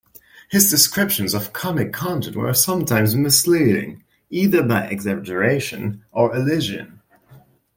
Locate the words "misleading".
3.15-4.03